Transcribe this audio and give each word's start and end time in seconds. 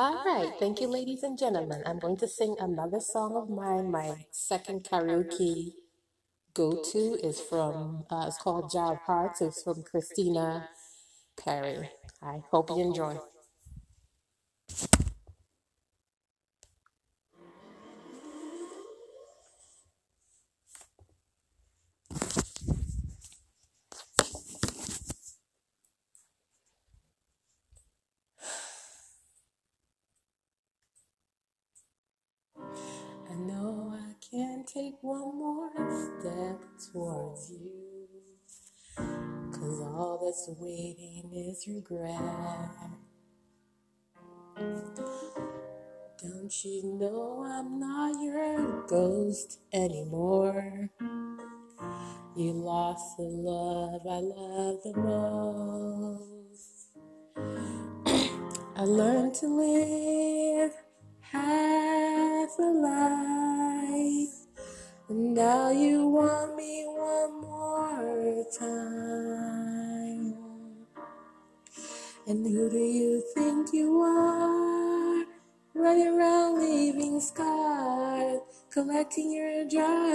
All 0.00 0.24
right, 0.24 0.54
thank 0.58 0.80
you, 0.80 0.88
ladies 0.88 1.22
and 1.24 1.36
gentlemen. 1.38 1.82
I'm 1.84 1.98
going 1.98 2.16
to 2.18 2.26
sing 2.26 2.56
another 2.58 3.00
song 3.00 3.36
of 3.36 3.50
mine. 3.50 3.90
My 3.90 4.24
second 4.30 4.82
karaoke 4.84 5.72
go-to 6.54 7.18
is 7.22 7.38
from, 7.38 8.06
uh, 8.10 8.24
it's 8.26 8.38
called 8.38 8.70
Jar 8.72 8.94
of 8.94 9.00
Hearts. 9.00 9.42
It's 9.42 9.62
from 9.62 9.82
Christina 9.82 10.70
Perri. 11.36 11.90
I 12.22 12.40
hope 12.50 12.70
you 12.70 12.80
enjoy. 12.80 13.18
Take 34.72 34.94
one 35.00 35.36
more 35.36 35.70
step 36.20 36.60
towards 36.92 37.50
you. 37.50 38.06
Cause 39.52 39.80
all 39.80 40.20
that's 40.24 40.48
waiting 40.60 41.30
is 41.34 41.66
regret. 41.66 42.20
Don't 46.22 46.64
you 46.64 46.98
know 47.00 47.44
I'm 47.48 47.80
not 47.80 48.22
your 48.22 48.86
ghost 48.86 49.58
anymore? 49.72 50.90
You 52.36 52.52
lost 52.52 53.16
the 53.16 53.24
love 53.24 54.02
I 54.06 54.20
love 54.20 54.82
the 54.84 54.92
most. 54.96 55.80
I 58.76 58.84
learned 58.84 59.34
to 59.36 59.46
live 59.46 60.72
half 61.20 62.50
a 62.58 62.62
life, 62.62 64.39
and 65.10 65.34
now 65.34 65.70
you 65.72 66.06
want 66.06 66.54
me 66.54 66.84
one 66.86 67.40
more 67.40 68.44
time. 68.56 70.34
And 72.28 72.46
who 72.46 72.70
do 72.70 72.78
you 72.78 73.20
think 73.34 73.72
you 73.72 74.00
are? 74.02 75.24
Running 75.74 76.16
around 76.16 76.60
leaving 76.60 77.20
scars, 77.20 78.40
collecting 78.70 79.32
your 79.32 79.62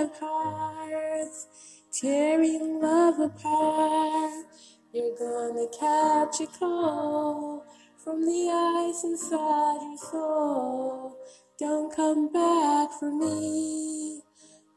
of 0.01 0.17
hearts, 0.17 1.47
tearing 1.91 2.79
love 2.81 3.19
apart. 3.19 4.45
You're 4.93 5.17
gonna 5.17 5.67
catch 5.77 6.39
a 6.39 6.47
cold 6.57 7.63
from 7.97 8.21
the 8.21 8.49
ice 8.49 9.03
inside 9.03 9.81
your 9.81 9.97
soul. 9.97 11.17
Don't 11.59 11.93
come 11.93 12.31
back 12.31 12.91
for 12.97 13.11
me. 13.11 14.24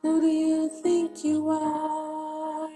Who 0.02 0.20
do 0.20 0.28
you 0.28 0.68
think 0.80 1.24
you 1.24 1.48
are? 1.50 2.68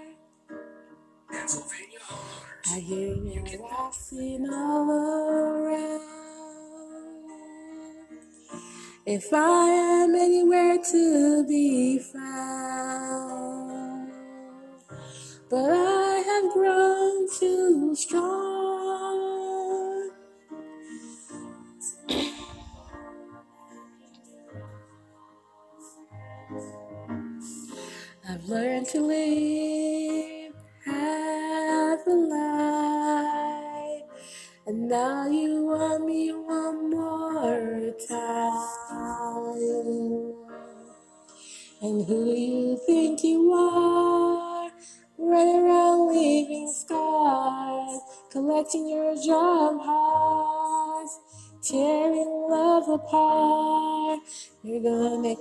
I 2.65 2.79
hear 2.79 3.15
you 3.15 3.43
waltzing 3.59 4.49
all 4.51 4.91
around. 4.91 6.01
If 9.05 9.33
I 9.33 9.69
am 9.69 10.15
anywhere 10.15 10.77
to 10.91 11.45
be 11.47 11.99
found, 11.99 12.91
but 15.49 15.69
I 15.71 16.23
have 16.27 16.51
grown 16.51 17.29
too 17.39 17.95
strong. 17.95 18.52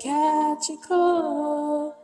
Catch 0.03 0.69
a 0.69 0.77
cold 0.89 1.95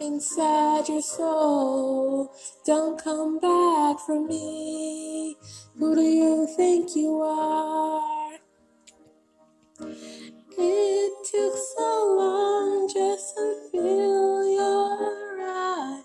inside 0.00 0.86
your 0.86 1.00
soul. 1.00 2.30
Don't 2.66 3.02
come 3.02 3.38
back 3.38 3.98
for 4.00 4.20
me. 4.20 5.34
Who 5.78 5.94
do 5.94 6.02
you 6.02 6.46
think 6.56 6.94
you 6.94 7.22
are? 7.22 8.34
It 10.58 11.12
took 11.30 11.54
so 11.76 12.16
long 12.18 12.90
just 12.92 13.34
to 13.34 13.68
feel 13.72 14.52
your 14.52 15.40
eye. 15.40 16.02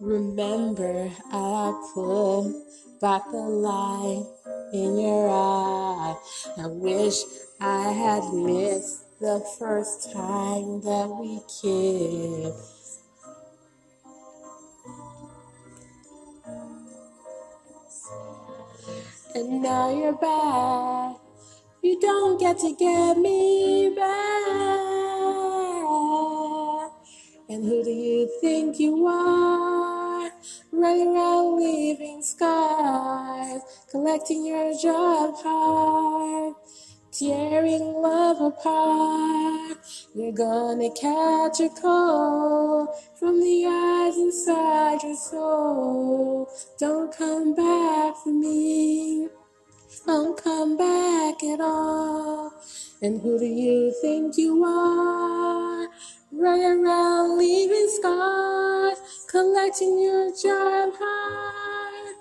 Remember, 0.00 1.10
I 1.32 1.72
put 1.92 2.52
back 3.00 3.24
the 3.32 3.36
light 3.36 4.26
in 4.72 4.96
your 4.96 5.28
eye. 5.28 6.14
I 6.56 6.66
wish 6.68 7.16
I 7.60 7.90
had 7.90 8.32
missed 8.32 8.99
the 9.20 9.38
first 9.58 10.10
time 10.14 10.80
that 10.80 11.08
we 11.20 11.40
kissed. 11.44 13.02
And 19.34 19.62
now 19.62 19.90
you're 19.90 20.14
back. 20.14 21.16
You 21.82 22.00
don't 22.00 22.40
get 22.40 22.58
to 22.60 22.74
get 22.74 23.18
me 23.18 23.92
back. 23.94 24.10
And 27.50 27.64
who 27.64 27.84
do 27.84 27.90
you 27.90 28.30
think 28.40 28.80
you 28.80 29.06
are? 29.06 30.30
Running 30.72 31.14
around 31.14 31.58
leaving 31.58 32.22
scars, 32.22 33.60
collecting 33.90 34.46
your 34.46 34.72
job 34.80 35.34
heart, 35.36 36.56
tearing 37.12 37.94
love 37.94 38.40
apart. 38.40 39.78
You're 40.14 40.32
gonna 40.32 40.90
catch 40.90 41.60
a 41.60 41.68
cold 41.80 42.88
from 43.18 43.40
the 43.40 43.66
eyes 43.66 44.16
inside 44.16 45.02
your 45.02 45.16
soul. 45.16 46.48
Don't 46.78 47.16
come 47.16 47.54
back 47.54 48.16
for 48.16 48.32
me. 48.32 49.28
Don't 50.06 50.42
come 50.42 50.76
back 50.76 51.42
at 51.42 51.60
all. 51.60 52.52
And 53.02 53.20
who 53.20 53.38
do 53.38 53.46
you 53.46 53.92
think 54.00 54.36
you 54.36 54.64
are? 54.64 55.88
Running 56.32 56.84
around 56.84 57.38
leaving 57.38 57.88
scars, 57.88 58.98
collecting 59.28 59.98
your 59.98 60.28
of 60.28 60.94
heart, 60.96 62.14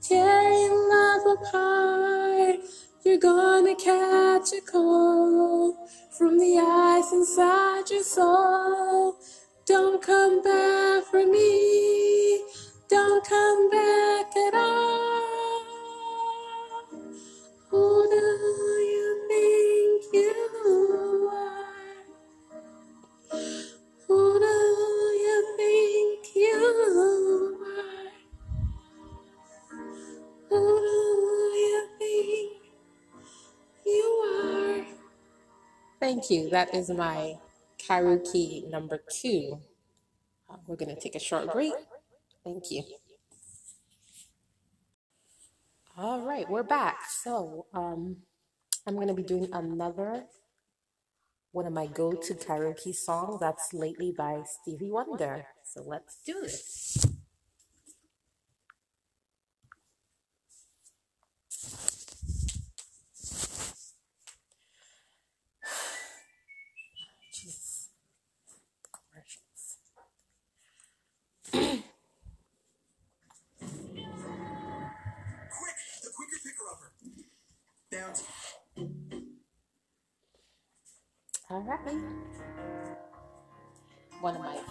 tearing 0.00 0.88
love 0.88 1.38
apart. 1.38 2.60
You're 3.08 3.16
gonna 3.16 3.74
catch 3.74 4.52
a 4.52 4.60
cold 4.70 5.76
from 6.10 6.38
the 6.38 6.58
ice 6.58 7.10
inside 7.10 7.88
your 7.90 8.02
soul. 8.02 9.16
Don't 9.64 10.02
come 10.02 10.42
back 10.42 11.04
for 11.04 11.24
me. 11.24 12.44
Don't 12.90 13.24
come 13.24 13.70
back 13.70 14.26
at 14.36 14.54
all. 14.54 15.62
Who 17.70 18.08
do 18.10 18.26
you 18.92 19.24
think 19.30 20.04
you 20.12 21.30
are? 21.32 22.04
Who 24.06 24.38
do 24.38 24.58
you 25.24 25.54
think 25.56 26.36
you 26.36 26.58
are? 27.64 28.12
Who 30.50 30.60
do 30.60 31.58
you 31.58 31.88
think 31.98 32.57
you 33.88 34.84
are? 34.84 34.84
Thank 36.00 36.30
you. 36.30 36.50
That 36.50 36.74
is 36.74 36.90
my 36.90 37.38
karaoke 37.78 38.68
number 38.70 39.00
two. 39.10 39.58
Uh, 40.50 40.56
we're 40.66 40.76
going 40.76 40.94
to 40.94 41.00
take 41.00 41.14
a 41.14 41.20
short 41.20 41.52
break. 41.52 41.74
Thank 42.44 42.70
you. 42.70 42.82
All 45.96 46.20
right, 46.20 46.48
we're 46.48 46.62
back. 46.62 46.98
So, 47.08 47.66
um, 47.74 48.18
I'm 48.86 48.94
going 48.94 49.08
to 49.08 49.14
be 49.14 49.24
doing 49.24 49.48
another 49.52 50.24
one 51.52 51.66
of 51.66 51.72
my 51.72 51.86
go-to 51.86 52.34
karaoke 52.34 52.94
songs. 52.94 53.40
That's 53.40 53.72
lately 53.72 54.14
by 54.16 54.42
Stevie 54.46 54.90
Wonder. 54.90 55.46
So 55.64 55.82
let's 55.84 56.18
do 56.24 56.40
this. 56.42 57.07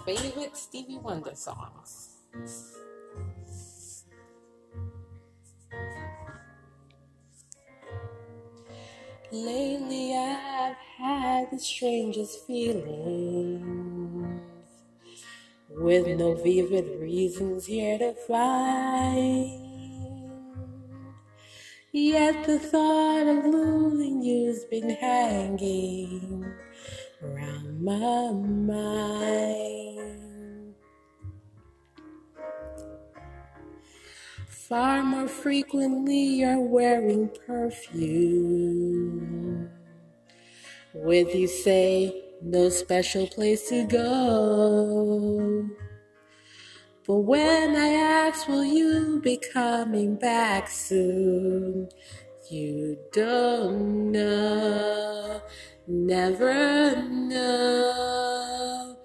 Favorite 0.07 0.55
Stevie 0.55 0.99
Wonder 0.99 1.35
songs. 1.35 2.13
Lately, 9.33 10.15
I've 10.15 10.77
had 10.97 11.51
the 11.51 11.59
strangest 11.59 12.47
feelings 12.47 13.61
with 15.69 16.07
no 16.17 16.35
vivid 16.35 17.01
reasons 17.01 17.65
here 17.65 17.97
to 17.97 18.13
find. 18.13 19.61
Yet 21.91 22.45
the 22.45 22.59
thought 22.59 23.27
of 23.27 23.43
losing 23.43 24.23
you's 24.23 24.63
been 24.63 24.89
hanging 24.89 26.45
around 27.23 27.83
my 27.83 28.31
mind. 28.31 29.07
Far 34.47 35.01
more 35.03 35.27
frequently, 35.27 36.23
you're 36.39 36.59
wearing 36.59 37.29
perfume. 37.45 38.97
With 40.93 41.33
you 41.33 41.47
say, 41.47 42.23
no 42.41 42.69
special 42.69 43.27
place 43.27 43.69
to 43.69 43.85
go. 43.85 45.67
But 47.07 47.19
when 47.19 47.75
I 47.75 47.87
ask, 47.87 48.47
will 48.49 48.65
you 48.65 49.21
be 49.23 49.37
coming 49.37 50.15
back 50.15 50.69
soon? 50.69 51.89
You 52.49 52.97
don't 53.13 54.11
know, 54.11 55.41
never 55.87 57.01
know. 57.01 58.97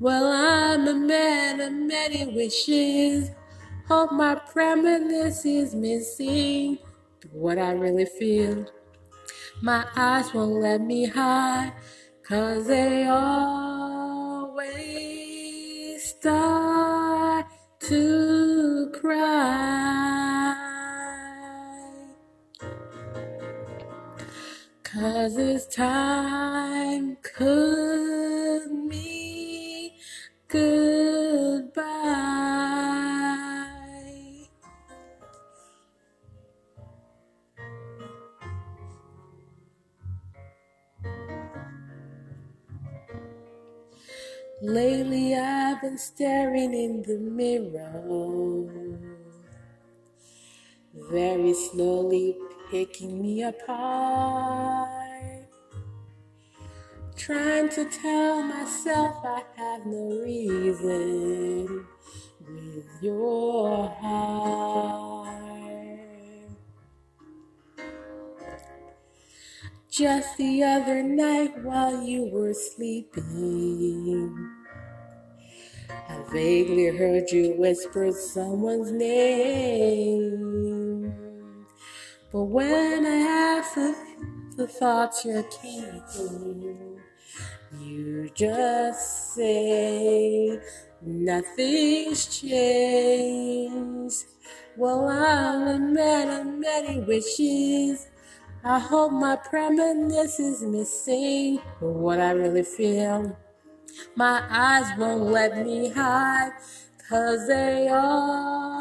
Well, 0.00 0.26
I'm 0.26 0.88
a 0.88 0.94
man 0.94 1.60
of 1.60 1.72
many 1.72 2.26
wishes. 2.34 3.30
Hope 3.86 4.12
my 4.12 4.34
premonition 4.34 5.50
is 5.50 5.74
missing 5.74 6.78
what 7.30 7.58
I 7.58 7.72
really 7.72 8.06
feel. 8.06 8.66
My 9.62 9.86
eyes 9.96 10.34
won't 10.34 10.60
let 10.60 10.80
me 10.80 11.06
hide, 11.06 11.72
cause 12.26 12.66
they 12.66 13.06
always 13.06 14.64
start 16.04 17.46
to 17.80 18.90
cry. 19.00 20.03
Cause 24.94 25.34
this 25.34 25.66
time 25.66 27.16
could 27.20 28.70
mean 28.70 29.90
goodbye. 30.46 31.74
Lately, 44.62 45.34
I've 45.34 45.80
been 45.80 45.98
staring 45.98 46.72
in 46.72 47.02
the 47.02 47.18
mirror, 47.18 48.70
very 50.94 51.52
slowly 51.52 52.36
picking 52.70 53.22
me 53.22 53.42
apart. 53.42 54.88
Trying 57.16 57.68
to 57.70 57.84
tell 57.86 58.42
myself 58.42 59.24
I 59.24 59.42
have 59.56 59.86
no 59.86 60.20
reason 60.22 61.86
with 62.40 62.86
your 63.00 63.88
heart. 63.88 65.14
Just 69.90 70.36
the 70.38 70.62
other 70.64 71.02
night 71.04 71.56
while 71.62 72.02
you 72.02 72.28
were 72.32 72.52
sleeping, 72.52 74.50
I 75.88 76.20
vaguely 76.32 76.88
heard 76.96 77.30
you 77.30 77.54
whisper 77.56 78.10
someone's 78.10 78.90
name. 78.90 80.73
But 82.34 82.44
when 82.46 83.06
I 83.06 83.60
asked 83.60 83.78
if 83.78 83.96
the 84.56 84.66
thoughts 84.66 85.24
you're 85.24 85.44
keeping, 85.44 86.98
you 87.80 88.28
just 88.34 89.36
say 89.36 90.58
nothing's 91.00 92.40
changed. 92.40 94.24
Well, 94.76 95.08
I'm 95.08 95.68
a 95.68 95.78
man 95.78 96.40
of 96.40 96.46
many 96.58 96.98
wishes. 97.02 98.08
I 98.64 98.80
hope 98.80 99.12
my 99.12 99.36
premonition 99.36 100.46
is 100.46 100.62
missing 100.62 101.60
what 101.78 102.18
I 102.18 102.32
really 102.32 102.64
feel. 102.64 103.38
My 104.16 104.42
eyes 104.50 104.90
won't 104.98 105.22
let 105.22 105.64
me 105.64 105.88
hide, 105.88 106.50
cause 107.08 107.46
they 107.46 107.86
always 107.90 108.74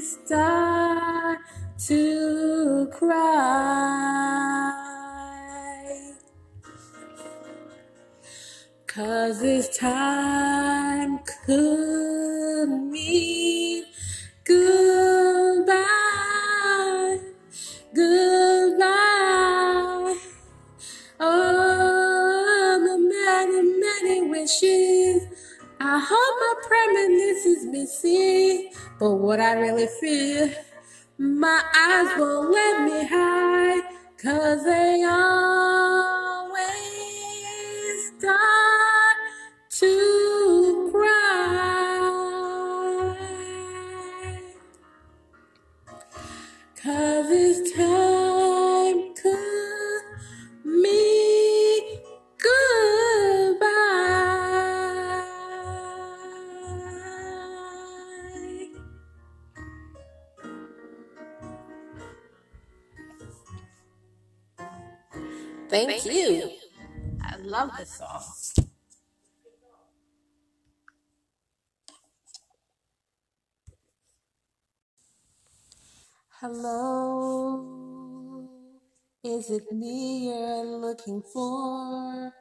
start 0.00 1.38
to 1.86 2.88
cry. 2.92 3.20
Cause 8.86 9.40
this 9.40 9.78
time 9.78 11.20
could 11.46 12.68
mean 12.68 13.49
my 26.14 26.54
premonition 26.66 27.52
is 27.52 27.66
missing, 27.66 28.72
but 28.98 29.14
what 29.16 29.40
I 29.40 29.54
really 29.54 29.86
feel, 30.00 30.50
my 31.18 31.62
eyes 31.76 32.18
won't 32.18 32.50
let 32.50 32.82
me 32.84 33.06
hide, 33.06 33.82
cause 34.22 34.64
they 34.64 35.04
always 35.04 36.62
start 38.18 39.16
to 39.70 40.09
Hello, 76.40 77.68
is 79.22 79.50
it 79.50 79.70
me 79.70 80.28
you're 80.28 80.64
looking 80.64 81.20
for? 81.20 82.32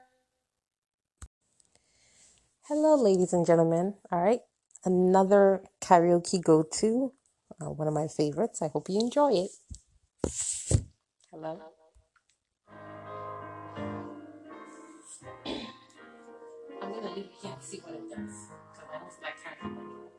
Hello, 2.70 2.96
ladies 2.96 3.34
and 3.34 3.46
gentlemen. 3.46 3.96
All 4.10 4.24
right, 4.24 4.39
another 4.86 5.65
karaoke 5.82 6.41
go 6.41 6.63
to, 6.79 7.12
uh, 7.60 7.72
one 7.72 7.89
of 7.89 7.94
my 7.94 8.08
favorites. 8.08 8.62
I 8.62 8.70
hope 8.70 8.88
you 8.88 9.01
enjoy 9.01 9.34
it. 9.34 9.51
Hello. 11.29 11.60
I'm 16.82 16.94
gonna 16.94 17.15
leave 17.18 17.36
here 17.41 17.51
to 17.51 17.62
see 17.62 17.82
what 17.84 17.96
it 17.96 18.10
does. 18.10 18.48
Because 18.72 18.89
I 18.96 19.00
don't 19.00 19.12
like 19.22 19.36
karaoke. 19.44 20.19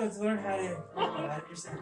have 0.00 0.14
to 0.14 0.20
learn 0.20 0.38
how 0.38 0.56
to 0.56 0.62
that 0.96 1.48
yourself. 1.50 1.76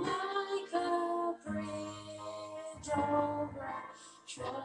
like 0.00 0.72
a 0.74 1.34
bridge 1.46 2.90
over 2.96 4.61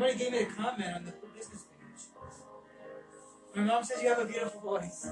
Somebody 0.00 0.18
gave 0.18 0.32
me 0.32 0.38
a 0.38 0.46
comment 0.46 0.94
on 0.96 1.04
the 1.04 1.12
business 1.36 1.64
page. 1.64 2.06
My 3.54 3.64
mom 3.64 3.84
says 3.84 4.02
you 4.02 4.08
have 4.08 4.20
a 4.20 4.24
beautiful 4.24 4.62
voice. 4.62 5.10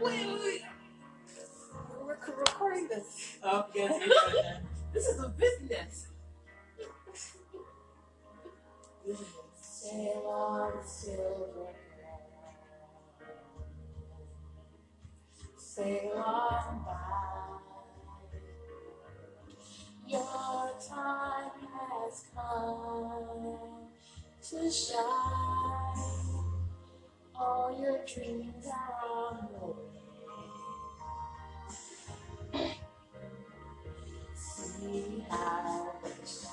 Wait, 0.00 0.26
wait, 0.26 0.40
wait. 0.40 0.62
We're 2.02 2.16
recording 2.16 2.88
this. 2.88 3.36
Oh, 3.42 3.66
yes, 3.74 4.06
you. 4.06 4.14
This 4.94 5.08
is 5.08 5.22
a 5.22 5.28
business. 5.28 6.06
Sail 9.60 10.22
on, 10.28 10.72
silver 10.86 11.74
current. 11.90 13.36
Sail 15.58 16.24
on 16.24 16.84
by. 16.86 17.58
Your 20.08 20.70
time 20.88 21.63
has 21.74 22.24
come 22.34 23.58
to 24.50 24.70
shine. 24.70 25.98
All 27.36 27.78
your 27.80 27.98
dreams 28.06 28.66
are 28.66 29.10
on 29.10 29.48
the 29.52 29.66
way. 29.66 29.74
See 34.34 35.24
how 35.30 35.94
they 36.04 36.10
shine. 36.26 36.50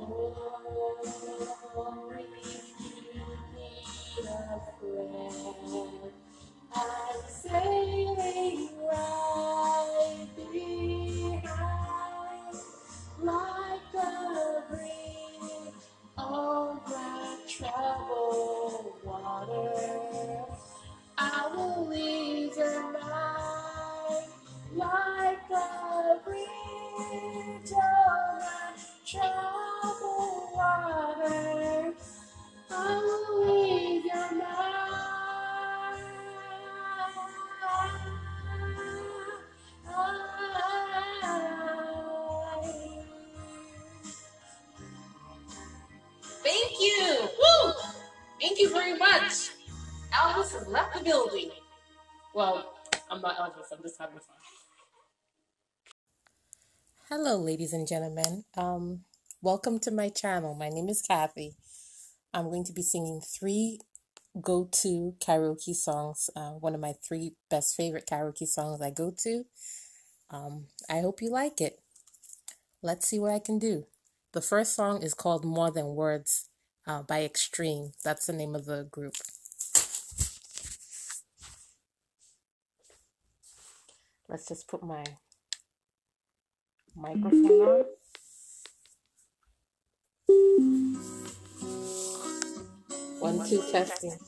Oh, 0.00 0.98
if 1.02 2.80
you 2.80 3.26
need 3.54 4.28
a 4.28 4.60
friend, 4.80 6.12
I'm 6.74 7.22
sailing 7.28 8.68
right 8.90 9.31
troubled 17.62 18.92
water. 19.04 19.70
I 21.18 21.50
will 21.54 21.86
leave 21.88 22.56
your 22.56 22.92
mind 22.92 24.26
you 48.62 48.70
very 48.70 48.96
much. 48.96 49.50
Elvis 50.12 50.52
has 50.52 50.68
left 50.68 50.96
the 50.96 51.02
building. 51.02 51.50
Well, 52.32 52.74
I'm 53.10 53.20
not 53.20 53.36
Elvis. 53.36 53.72
I'm 53.72 53.82
just 53.82 53.98
having 53.98 54.18
fun. 54.18 54.36
Hello, 57.08 57.38
ladies 57.38 57.72
and 57.72 57.88
gentlemen. 57.88 58.44
Um, 58.56 59.00
welcome 59.40 59.80
to 59.80 59.90
my 59.90 60.10
channel. 60.10 60.54
My 60.54 60.68
name 60.68 60.88
is 60.88 61.02
Kathy. 61.02 61.54
I'm 62.32 62.50
going 62.50 62.62
to 62.64 62.72
be 62.72 62.82
singing 62.82 63.20
three 63.20 63.80
go-to 64.40 65.16
karaoke 65.18 65.74
songs. 65.74 66.30
Uh, 66.36 66.50
one 66.50 66.76
of 66.76 66.80
my 66.80 66.92
three 67.06 67.32
best 67.50 67.74
favorite 67.74 68.06
karaoke 68.06 68.46
songs 68.46 68.80
I 68.80 68.90
go 68.90 69.12
to. 69.24 69.44
Um, 70.30 70.66
I 70.88 71.00
hope 71.00 71.20
you 71.20 71.30
like 71.30 71.60
it. 71.60 71.80
Let's 72.80 73.08
see 73.08 73.18
what 73.18 73.32
I 73.32 73.40
can 73.40 73.58
do. 73.58 73.86
The 74.32 74.40
first 74.40 74.76
song 74.76 75.02
is 75.02 75.14
called 75.14 75.44
More 75.44 75.72
Than 75.72 75.96
Words 75.96 76.48
uh, 76.86 77.02
by 77.02 77.24
Extreme. 77.24 77.92
That's 78.04 78.26
the 78.26 78.32
name 78.32 78.54
of 78.54 78.66
the 78.66 78.84
group. 78.90 79.14
Let's 84.28 84.48
just 84.48 84.66
put 84.66 84.82
my 84.82 85.04
microphone 86.96 87.44
on. 87.44 87.84
One, 93.20 93.48
two, 93.48 93.62
testing. 93.70 94.18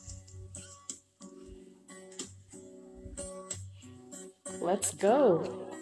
Let's 4.61 4.93
go. 4.93 5.74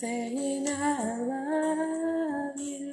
Saying 0.00 0.66
I 0.66 1.18
love 1.20 2.56
you 2.58 2.88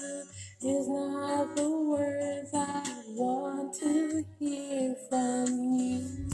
is 0.62 0.90
not 0.90 1.56
the 1.56 1.70
words 1.70 2.50
I 2.54 2.84
want 3.16 3.74
to 3.80 4.26
hear 4.38 4.94
from 5.08 5.46
you. 5.80 6.28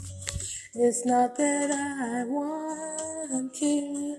It's 0.74 1.06
not 1.06 1.36
that 1.38 1.70
I 1.70 2.24
want 2.28 3.62
you 3.62 4.18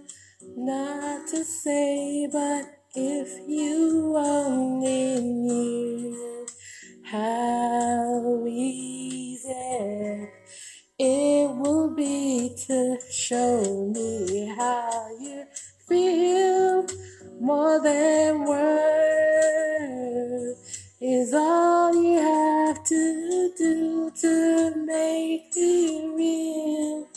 not 0.57 1.27
to 1.27 1.43
say, 1.43 2.29
but 2.31 2.67
if 2.95 3.49
you 3.49 4.15
only 4.17 5.21
knew 5.23 6.47
how 7.03 8.45
easy 8.47 10.29
it 11.01 11.57
will 11.57 11.93
be 11.97 12.55
to 12.69 12.97
show 13.11 13.91
me 13.93 14.55
how 14.57 15.09
you 15.21 15.45
feel 15.87 16.87
more 17.41 17.83
than 17.83 18.45
words 18.45 19.35
is 21.01 21.35
all 21.35 21.95
you 21.95 22.19
have 22.19 22.83
to 22.85 23.53
do 23.59 24.11
to 24.21 24.75
make 24.87 25.53
it 25.55 26.17
real. 26.17 27.09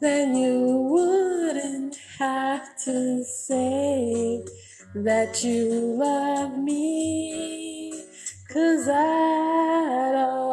Then 0.00 0.36
you 0.36 0.58
wouldn't 0.90 1.96
have 2.18 2.76
to 2.84 3.24
say 3.24 4.44
that 4.94 5.42
you 5.42 5.96
love 5.98 6.58
me, 6.58 7.92
cause 8.52 8.88
I 8.88 10.10
don't. 10.12 10.51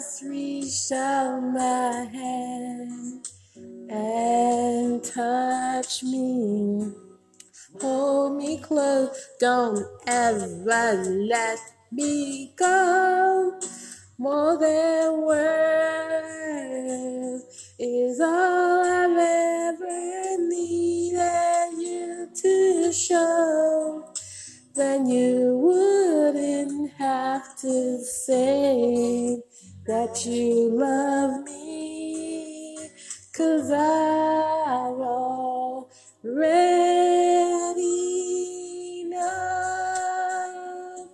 Just 0.00 0.22
reach 0.22 0.92
out 0.92 1.40
my 1.40 2.08
hand 2.10 3.28
and 3.90 5.04
touch 5.04 6.02
me. 6.02 6.90
Hold 7.82 8.38
me 8.38 8.56
close, 8.58 9.28
don't 9.38 9.84
ever 10.06 11.04
let 11.04 11.58
me 11.92 12.54
go. 12.56 13.60
More 14.16 14.56
than 14.58 15.20
words 15.20 16.24
is 17.78 18.20
all 18.20 18.82
I've 18.82 19.18
ever 19.18 20.38
needed 20.48 21.72
you 21.76 22.30
to 22.36 22.90
show. 22.90 24.10
Then 24.74 25.06
you 25.10 25.58
wouldn't 25.58 26.90
have 26.92 27.54
to 27.58 28.02
say 28.02 29.42
that 29.86 30.26
you 30.26 30.70
love 30.72 31.44
me, 31.44 32.76
cause 33.32 33.70
I've 33.70 35.00
already 35.00 35.86
know. 39.08 41.08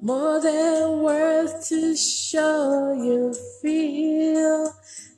More 0.00 0.40
than 0.40 1.02
words 1.02 1.68
to 1.68 1.96
show 1.96 2.92
you 2.92 3.34
feel 3.60 4.72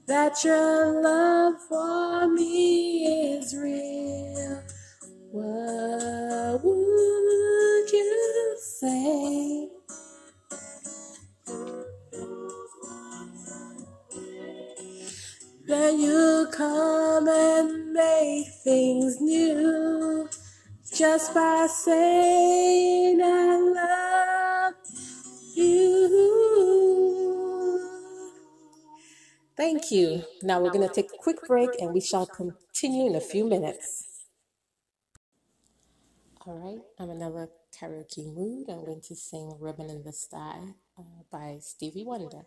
that 0.08 0.42
your 0.42 1.02
love 1.02 1.54
for 1.68 2.26
me 2.28 3.36
is 3.36 3.54
real. 3.54 4.62
What 5.30 6.64
would 6.64 7.92
you 7.92 8.56
say? 8.80 9.68
Then 15.66 16.00
you 16.00 16.48
come 16.52 17.28
and 17.28 17.92
make 17.92 18.46
things 18.64 19.20
new 19.20 20.26
just 20.90 21.34
by 21.34 21.66
saying 21.70 23.20
I 23.22 24.72
love 24.72 24.74
you. 25.54 26.37
Thank 29.58 29.90
you. 29.90 30.22
Now 30.40 30.60
we're 30.60 30.70
going 30.70 30.86
to 30.86 30.94
take 30.94 31.10
a 31.12 31.18
quick 31.18 31.38
break 31.48 31.70
and 31.80 31.92
we 31.92 32.00
shall 32.00 32.26
continue 32.26 33.08
in 33.08 33.16
a 33.16 33.20
few 33.20 33.44
minutes. 33.44 34.04
All 36.46 36.54
right, 36.54 36.80
I'm 36.96 37.10
in 37.10 37.16
another 37.16 37.48
karaoke 37.76 38.32
mood. 38.32 38.70
I'm 38.70 38.84
going 38.84 39.00
to 39.00 39.16
sing 39.16 39.56
Ribbon 39.58 39.90
in 39.90 40.04
the 40.04 40.12
Sky 40.12 40.60
uh, 40.96 41.02
by 41.32 41.58
Stevie 41.60 42.04
Wonder. 42.04 42.42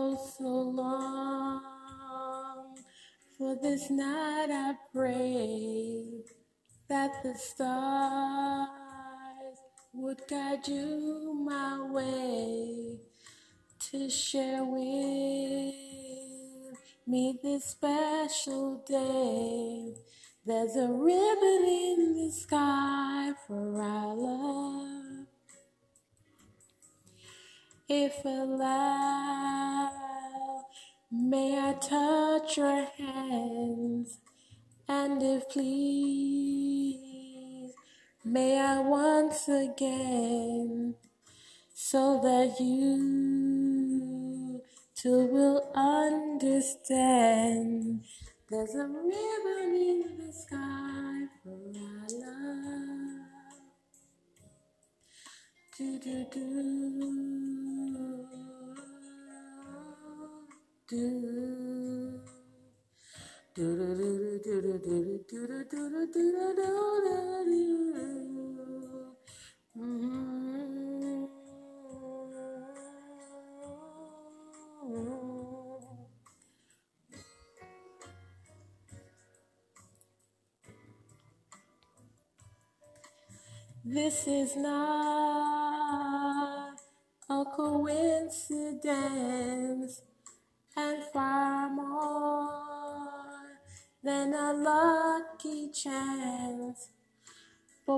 Oh, 0.00 0.16
so 0.38 0.46
long 0.46 1.60
for 3.36 3.56
this 3.60 3.90
night 3.90 4.46
I 4.48 4.76
pray 4.94 6.22
that 6.88 7.20
the 7.24 7.34
stars 7.34 8.68
would 9.92 10.22
guide 10.30 10.68
you 10.68 11.34
my 11.44 11.82
way 11.90 13.00
to 13.90 14.08
share 14.08 14.62
with 14.62 15.74
me 17.08 17.40
this 17.42 17.64
special 17.64 18.84
day. 18.86 19.94
There's 20.46 20.76
a 20.76 20.86
ribbon 20.86 21.64
in 21.66 22.14
the 22.14 22.30
sky 22.30 23.32
for 23.48 23.82
our 23.82 24.14
love. 24.14 25.26
If 27.88 28.22
allowed, 28.22 29.67
may 31.10 31.58
I 31.58 31.72
touch 31.74 32.56
your 32.56 32.86
hands, 32.96 34.20
and 34.86 35.20
if 35.22 35.48
please, 35.48 37.72
may 38.24 38.60
I 38.60 38.78
once 38.80 39.48
again, 39.48 40.94
so 41.74 42.20
that 42.22 42.60
you 42.60 44.62
too 44.94 45.26
will 45.26 45.68
understand. 45.74 48.04
There's 48.50 48.74
a 48.74 48.86
ribbon 48.86 49.76
in 49.76 50.18
the 50.18 50.32
sky 50.32 51.26
for 51.42 51.58
our 51.76 52.08
love. 52.20 52.38
This 83.84 84.26
is 84.26 84.56
not 84.56 84.97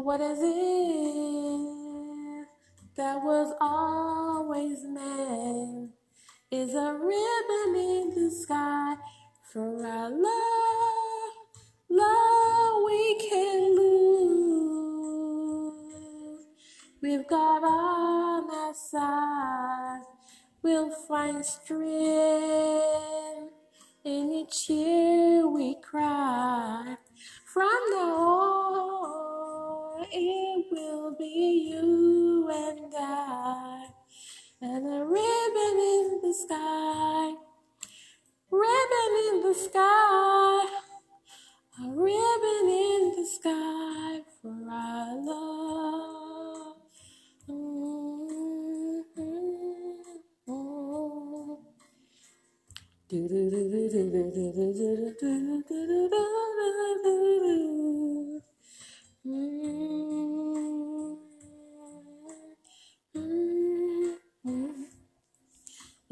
What 0.02 0.20
is 0.22 0.38
it 0.40 0.46
that 2.96 3.22
was 3.22 3.54
always 3.60 4.82
meant? 4.84 5.90
Is 6.50 6.74
a 6.74 6.94
ribbon 6.94 7.76
in 7.76 8.10
the 8.14 8.30
sky 8.30 8.96
for 9.52 9.86
our 9.86 10.10
love, 10.10 10.29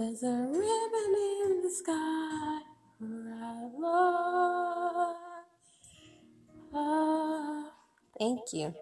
There's 0.08 0.22
a 0.22 0.30
ribbon 0.30 1.14
in 1.44 1.60
the 1.62 1.70
sky 1.70 2.60
love. 3.78 5.16
Thank 8.18 8.40
you. 8.54 8.74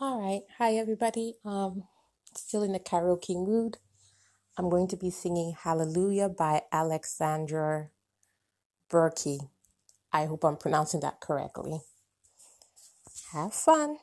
All 0.00 0.20
right. 0.22 0.42
Hi, 0.58 0.74
everybody. 0.76 1.38
Um, 1.44 1.82
still 2.36 2.62
in 2.62 2.70
the 2.70 2.78
karaoke 2.78 3.34
mood. 3.34 3.78
I'm 4.56 4.70
going 4.70 4.86
to 4.88 4.96
be 4.96 5.10
singing 5.10 5.56
Hallelujah 5.60 6.28
by 6.28 6.62
Alexandra 6.72 7.90
Burke. 8.88 9.50
I 10.12 10.26
hope 10.26 10.44
I'm 10.44 10.56
pronouncing 10.56 11.00
that 11.00 11.20
correctly. 11.20 11.80
Have 13.32 13.54
fun. 13.54 13.98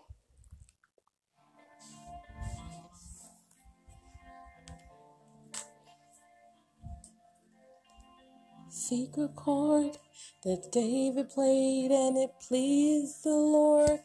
Secret 8.69 9.35
chord 9.35 9.97
that 10.43 10.71
David 10.71 11.29
played 11.29 11.91
and 11.91 12.17
it 12.17 12.31
pleased 12.47 13.23
the 13.23 13.31
Lord. 13.31 13.99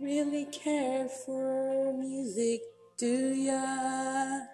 Really 0.00 0.46
care 0.46 1.08
for 1.08 1.92
music, 1.92 2.60
do 2.98 3.34
ya? 3.34 4.51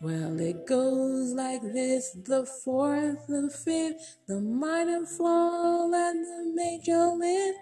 Well, 0.00 0.40
it 0.40 0.66
goes 0.68 1.32
like 1.34 1.62
this 1.62 2.12
the 2.12 2.46
fourth, 2.46 3.26
the 3.28 3.50
fifth, 3.50 4.18
the 4.28 4.40
minor 4.40 5.06
fall, 5.06 5.94
and 5.94 6.24
the 6.24 6.52
major 6.54 7.06
lift. 7.18 7.58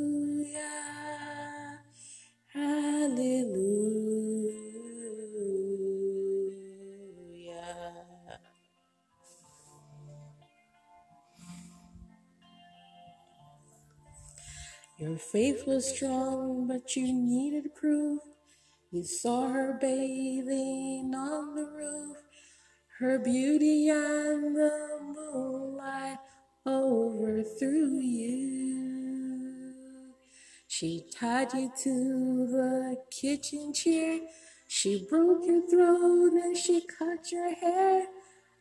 Your 15.01 15.17
faith 15.17 15.67
was 15.67 15.97
strong, 15.97 16.67
but 16.69 16.95
you 16.95 17.11
needed 17.11 17.75
proof. 17.75 18.21
You 18.91 19.03
saw 19.03 19.49
her 19.49 19.79
bathing 19.81 21.15
on 21.15 21.55
the 21.55 21.65
roof, 21.65 22.19
her 22.99 23.19
beauty 23.19 23.89
and 23.89 24.55
the 24.55 24.99
moonlight 25.01 26.19
overthrew 26.67 27.99
you. 27.99 28.93
She 30.69 31.07
tied 31.11 31.55
you 31.55 31.73
to 31.83 32.47
the 32.53 32.97
kitchen 33.11 33.73
chair, 33.73 34.21
she 34.69 35.07
broke 35.09 35.47
your 35.47 35.67
throat 35.67 36.35
and 36.35 36.55
she 36.55 36.83
cut 36.83 37.33
your 37.33 37.55
hair, 37.55 38.05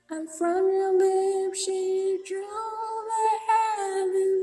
and 0.09 0.29
from 0.37 0.69
your 0.69 0.97
lips 0.97 1.65
she 1.65 2.17
drew 2.25 2.45
the 2.47 3.29
hallelujah. 3.45 4.38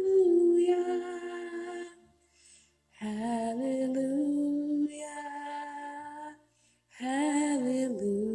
Hallelujah. 7.86 8.25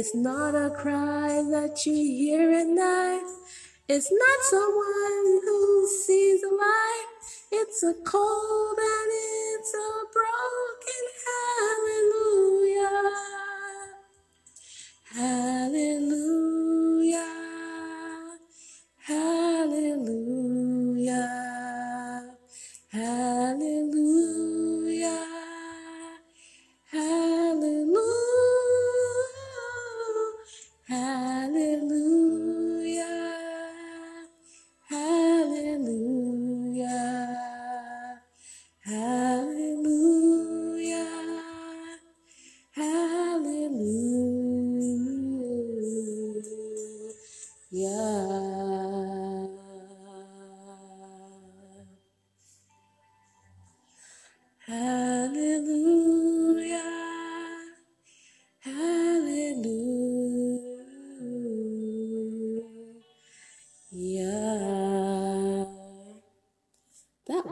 It's 0.00 0.14
not 0.14 0.54
a 0.54 0.70
cry 0.70 1.44
that 1.50 1.84
you 1.84 1.92
hear 1.92 2.50
at 2.52 2.68
night. 2.68 3.20
It's 3.86 4.10
not 4.10 4.38
someone 4.48 5.40
who 5.44 5.86
sees 6.06 6.42
a 6.42 6.48
light. 6.48 7.06
It's 7.52 7.82
a 7.82 7.92
cold 8.06 8.78
and 8.78 9.29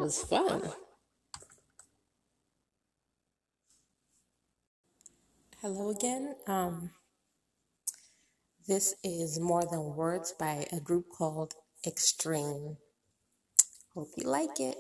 was 0.09 0.23
fun. 0.23 0.63
Hello 5.61 5.91
again. 5.91 6.35
Um, 6.47 6.93
this 8.67 8.95
is 9.05 9.39
More 9.39 9.65
Than 9.71 9.97
Words 9.97 10.33
by 10.33 10.67
a 10.73 10.81
group 10.81 11.11
called 11.11 11.53
Extreme. 11.87 12.79
Hope 13.93 14.09
you 14.17 14.27
like 14.27 14.59
it. 14.59 14.79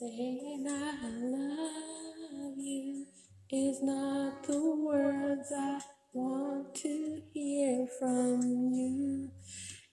Saying 0.00 0.64
I 0.66 1.10
love 1.12 2.56
you 2.56 3.04
is 3.50 3.82
not 3.82 4.42
the 4.44 4.58
words 4.58 5.52
I 5.54 5.78
want 6.14 6.74
to 6.76 7.20
hear 7.34 7.86
from 7.98 8.40
you. 8.72 9.30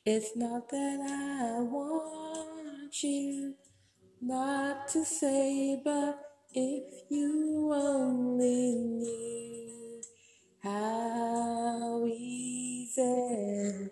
It's 0.06 0.32
not 0.38 0.70
that 0.70 1.02
I 1.02 1.60
want 1.60 3.04
you 3.04 3.56
not 4.22 4.88
to 4.90 5.04
say, 5.04 5.82
but 5.84 6.22
if 6.54 7.04
you 7.10 7.74
only 7.74 8.76
knew 8.76 10.02
how 10.64 12.06
easy 12.08 13.90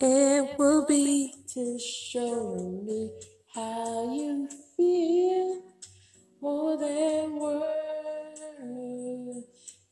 it 0.00 0.58
will 0.58 0.84
be 0.86 1.32
to 1.54 1.78
show 1.78 2.82
me 2.84 3.12
how 3.54 4.12
you 4.12 4.48
feel 4.76 5.62
more 6.40 6.76
than 6.76 7.38
words 7.40 8.40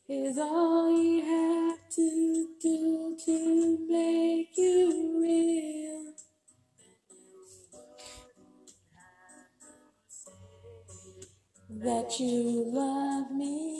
is 0.07 0.37
all 0.37 0.91
you 0.91 1.21
have 1.21 1.79
to 1.89 2.47
do 2.61 3.17
to 3.25 3.87
make 3.89 4.55
you 4.57 5.19
real. 5.21 6.13
That 11.69 12.19
you 12.19 12.71
love 12.71 13.31
me. 13.31 13.75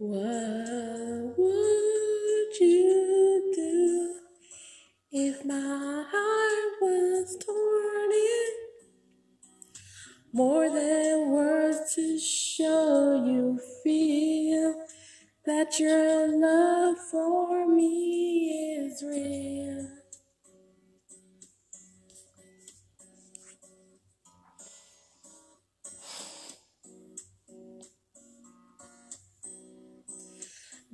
What 0.00 1.34
would 1.36 1.87
if 5.10 5.42
my 5.44 6.04
heart 6.10 6.72
was 6.82 7.36
torn 7.38 8.12
in? 8.12 8.52
More 10.32 10.68
than 10.68 11.30
words 11.30 11.94
to 11.94 12.18
show 12.18 13.24
you 13.26 13.58
feel 13.82 14.74
that 15.46 15.80
your 15.80 16.28
love 16.38 16.98
for 17.10 17.66
me 17.66 18.76
is 18.76 19.02
real. 19.02 19.97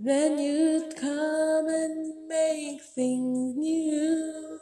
Then 0.04 0.38
you'd 0.38 0.96
come 0.98 1.66
and 1.66 2.28
make 2.28 2.82
things 2.82 3.56
new 3.56 4.60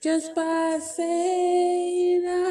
just 0.00 0.36
by 0.36 0.78
saying 0.80 2.24
I 2.28 2.47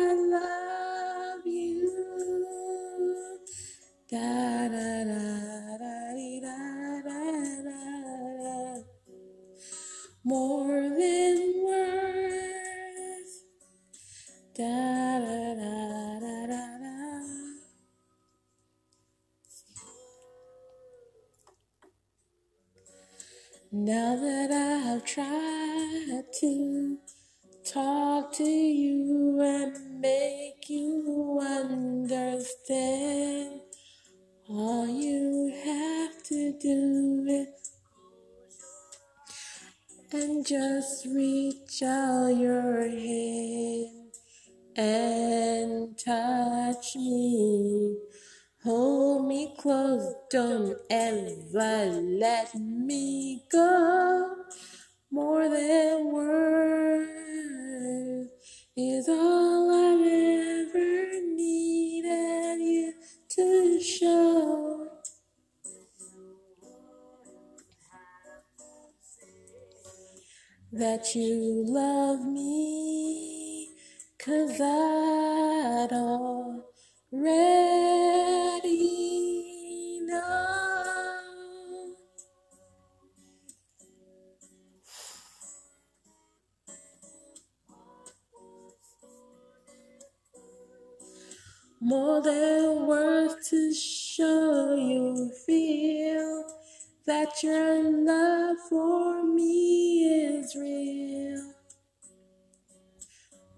that 97.07 97.41
your 97.41 98.05
love 98.05 98.57
for 98.69 99.23
me 99.23 100.03
is 100.05 100.55
real. 100.55 101.53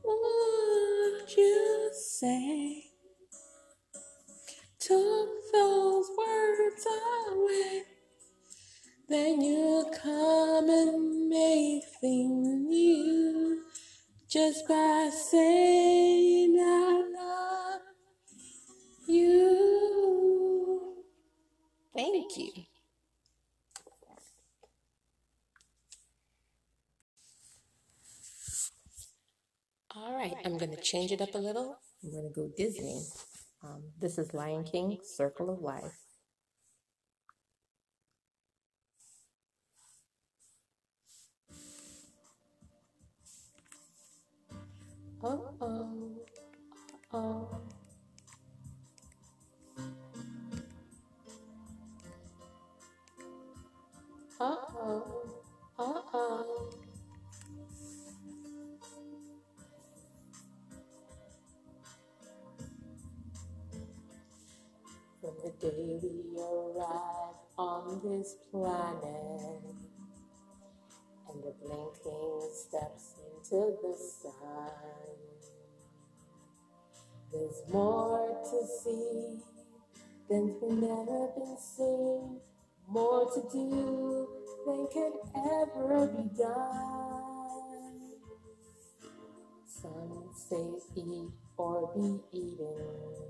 Would 0.06 1.38
you 1.38 1.90
say, 1.94 2.84
took 4.80 5.30
those 5.54 6.06
words 6.18 6.88
away? 7.32 7.84
Then 9.10 9.42
you 9.42 9.86
come 10.04 10.70
and 10.70 11.30
make 11.30 11.84
things 12.02 12.48
new 12.48 13.64
just 14.30 14.68
by 14.68 15.10
saying 15.12 16.58
I 16.60 17.04
love 17.18 17.82
you. 19.08 21.04
Thank 21.96 22.38
you. 22.38 22.69
All 30.02 30.16
right, 30.16 30.34
I'm 30.46 30.58
going 30.58 30.72
to 30.72 30.82
change 30.82 31.12
it 31.12 31.20
up 31.20 31.36
a 31.36 31.38
little. 31.38 31.78
I'm 32.02 32.12
going 32.12 32.24
to 32.24 32.34
go 32.34 32.50
Disney. 32.56 33.04
Um, 33.62 33.84
this 34.00 34.18
is 34.18 34.34
Lion 34.34 34.64
King, 34.64 34.98
Circle 35.04 35.50
of 35.50 35.60
Life. 35.60 35.92
Oh, 45.22 45.50
oh, 45.60 46.16
oh. 47.14 47.50
Uh 54.40 54.56
oh, 54.80 55.44
uh 55.78 56.02
oh. 56.14 56.79
Day 65.60 66.00
we 66.02 66.40
arrive 66.40 67.36
on 67.58 68.00
this 68.02 68.36
planet 68.50 69.62
and 71.28 71.44
the 71.44 71.54
blinking 71.62 72.50
steps 72.54 73.16
into 73.28 73.76
the 73.82 73.96
sun, 73.98 74.72
there's 77.32 77.62
more 77.72 78.42
to 78.50 78.68
see 78.68 79.40
than's 80.30 80.54
been 80.62 80.80
never 80.80 81.28
been 81.36 81.58
seen, 81.60 82.40
more 82.88 83.30
to 83.34 83.42
do 83.52 84.28
than 84.66 84.88
can 84.94 85.12
ever 85.36 86.08
be 86.08 86.30
done. 86.38 88.12
Some 89.68 90.30
say 90.34 90.80
eat 90.96 91.32
or 91.58 91.92
be 91.94 92.20
eaten. 92.32 93.29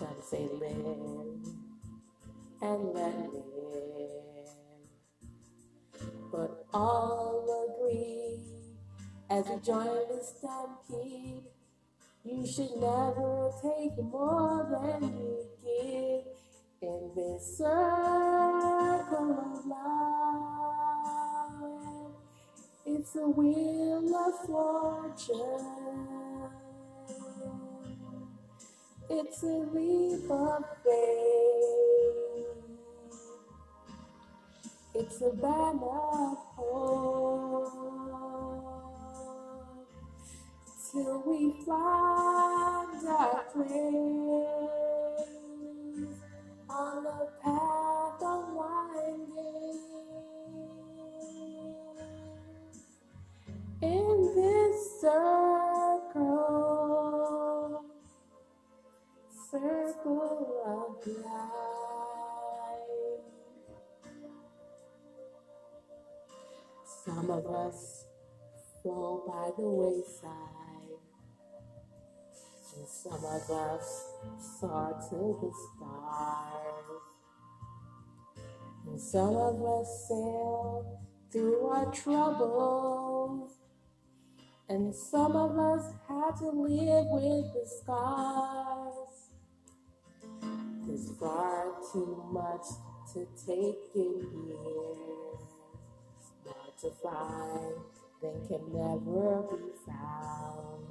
Some 0.00 0.22
say 0.22 0.48
live 0.58 1.44
and 2.62 2.94
let 2.94 3.14
live. 3.34 4.48
But 6.32 6.64
all 6.72 7.44
agree 7.68 8.40
as 9.28 9.44
we 9.44 9.56
join 9.60 10.08
the 10.08 10.22
stampede, 10.24 11.44
you 12.24 12.46
should 12.46 12.76
never 12.76 13.52
take 13.62 14.02
more 14.02 14.66
than 14.70 15.02
you 15.18 15.44
give 15.62 16.24
in 16.80 17.12
this 17.14 17.58
circle 17.58 19.30
of 19.38 19.66
life. 19.66 20.00
It's 22.86 23.14
a 23.16 23.28
wheel 23.28 24.16
of 24.16 24.46
fortune. 24.46 26.29
It's 29.12 29.42
a 29.42 29.46
leap 29.46 30.30
of 30.30 30.64
faith. 30.84 32.46
It's 34.94 35.20
a 35.20 35.30
banner 35.30 35.80
of 35.82 36.38
hope. 36.56 37.72
Till 40.92 41.22
we 41.26 41.52
find 41.66 43.08
our 43.08 43.44
place 43.52 43.66
on 46.70 47.02
the 47.02 47.28
path 47.42 48.22
unwinding. 48.22 49.80
In 53.82 54.32
this 54.36 55.00
circle, 55.00 56.59
circle 59.50 60.62
of 60.64 61.04
life. 61.24 61.50
Some 67.04 67.30
of 67.30 67.46
us 67.46 68.04
fall 68.80 69.24
by 69.26 69.50
the 69.60 69.68
wayside, 69.68 71.00
and 72.76 72.86
some 72.86 73.24
of 73.24 73.50
us 73.50 73.88
soar 74.60 74.92
to 75.10 75.38
the 75.42 75.52
stars, 75.66 77.02
and 78.86 79.00
some 79.00 79.36
of 79.36 79.60
us 79.64 79.88
sail 80.06 81.00
through 81.32 81.66
our 81.66 81.90
troubles, 81.92 83.50
and 84.68 84.94
some 84.94 85.34
of 85.34 85.58
us 85.58 85.92
had 86.08 86.36
to 86.38 86.50
live 86.50 87.06
with 87.10 87.52
the 87.52 87.66
scars. 87.66 89.09
There's 90.90 91.12
far 91.20 91.66
too 91.92 92.24
much 92.32 92.66
to 93.12 93.24
take 93.46 93.78
in 93.94 94.26
here, 94.34 95.38
more 96.44 96.70
to 96.80 96.90
find 97.00 97.74
than 98.20 98.48
can 98.48 98.72
never 98.72 99.42
be 99.52 99.70
found. 99.86 100.82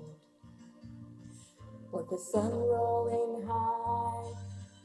But 1.91 2.09
the 2.09 2.17
sun 2.17 2.49
rolling 2.49 3.45
high 3.45 4.31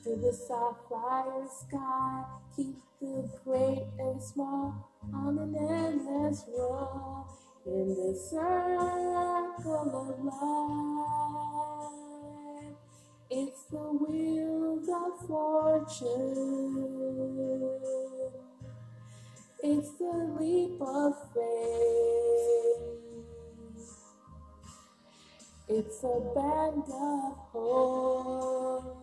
through 0.03 0.17
the 0.17 0.33
sapphire 0.33 1.47
sky 1.49 2.25
keeps 2.57 2.83
the 3.01 3.31
great 3.45 3.87
and 4.01 4.21
small 4.21 4.91
on 5.15 5.39
an 5.39 5.55
endless 5.55 6.45
roll 6.59 7.29
in 7.65 7.89
the 7.91 8.19
circle 8.19 9.91
of 9.95 10.25
life. 10.25 11.24
It's 13.31 13.65
the 13.71 13.79
wheels 13.79 14.89
of 14.89 15.27
fortune. 15.27 16.77
It's 19.63 19.91
the 19.93 20.37
leap 20.39 20.81
of 20.81 21.15
faith. 21.33 22.85
It's 25.69 26.05
a 26.05 26.21
band 26.35 26.85
of 26.87 27.37
hope 27.53 28.97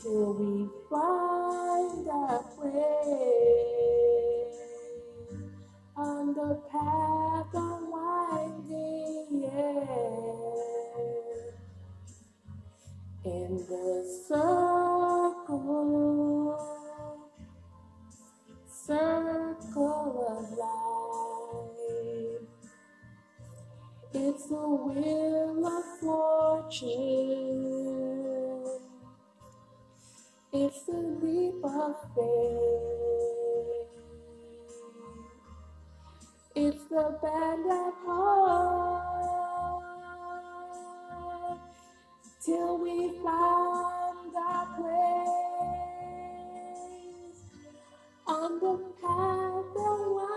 till 0.00 0.34
we 0.34 0.68
find 0.88 2.08
our 2.08 2.44
way 2.62 3.42
on 5.96 6.34
the 6.34 6.60
path 6.70 7.54
unwinding. 7.54 9.26
Yeah. 9.42 10.21
In 13.24 13.56
the 13.68 14.04
circle, 14.26 15.38
circle 18.68 20.26
of 20.28 20.50
life. 20.58 22.42
It's 24.12 24.50
a 24.50 24.54
wheel 24.54 25.66
of 25.68 25.84
fortune. 26.00 26.82
It's 30.52 30.88
a 30.88 30.92
leap 31.22 31.64
of 31.64 31.94
faith. 32.16 33.86
It's 36.56 36.84
the 36.86 37.18
band 37.22 37.70
of 37.70 37.94
hope 38.04 39.41
till 42.44 42.78
we 42.78 43.10
find 43.22 44.34
our 44.36 44.66
place 44.76 45.30
on 48.26 48.60
the 48.60 48.78
path 49.02 49.76
of 49.76 50.31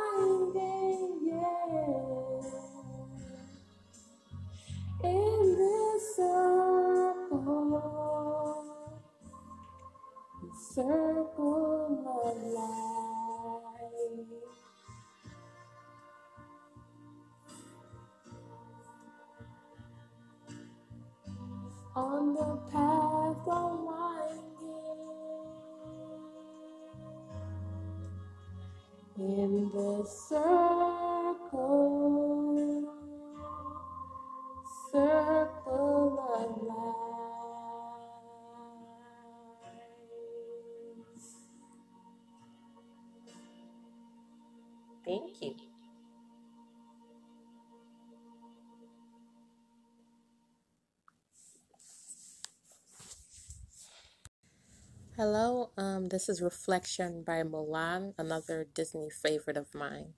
Hello, 55.25 55.71
um, 55.75 56.09
this 56.09 56.29
is 56.29 56.39
Reflection 56.39 57.23
by 57.23 57.41
Mulan, 57.41 58.13
another 58.15 58.67
Disney 58.75 59.09
favorite 59.09 59.57
of 59.57 59.73
mine. 59.73 60.13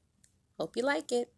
Hope 0.59 0.75
you 0.75 0.83
like 0.83 1.13
it. 1.13 1.31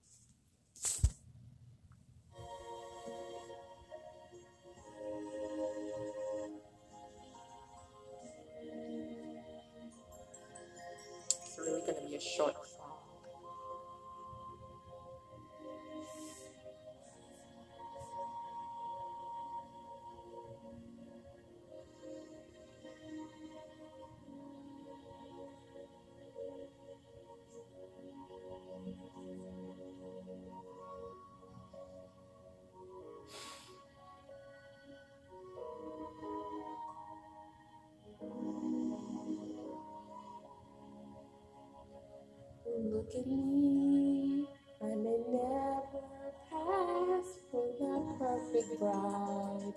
Me, 43.15 44.45
I 44.83 44.85
may 44.85 45.17
never 45.31 46.03
pass 46.47 47.27
for 47.49 47.65
the 47.79 47.93
perfect 48.19 48.79
bride 48.79 49.73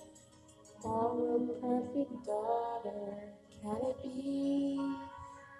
or 0.84 1.36
a 1.36 1.40
perfect 1.58 2.12
daughter. 2.26 3.32
Can 3.62 3.76
it 3.88 4.02
be? 4.02 4.76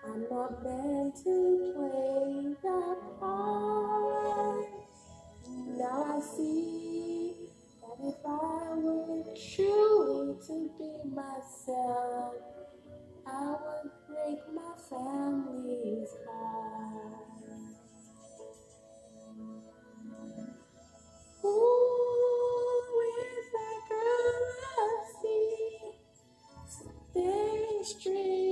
I'm 0.05 0.21
not 0.31 0.63
meant 0.63 1.17
to 1.25 1.73
play 1.75 2.55
that 2.63 2.99
part. 3.19 4.67
Now 5.79 6.19
I 6.19 6.21
see 6.21 7.49
that 7.81 8.07
if 8.07 8.27
I 8.27 8.75
were 8.75 9.25
truly 9.57 10.37
to 10.47 10.71
be 10.79 10.91
myself, 11.09 12.35
I 13.27 13.57
would 13.63 13.91
break 14.07 14.41
my 14.53 14.75
family's 14.91 16.11
heart. 16.29 16.72
Staring 28.03 28.52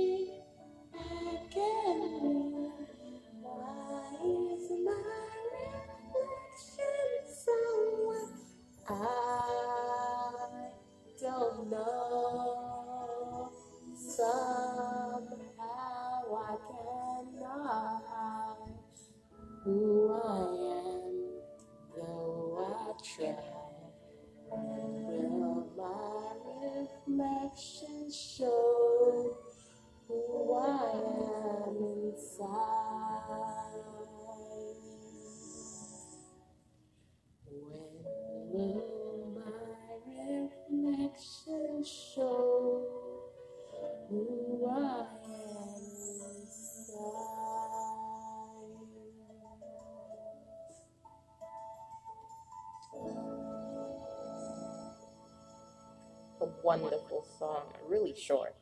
wonderful 56.63 57.25
song, 57.37 57.63
really 57.87 58.15
short. 58.15 58.55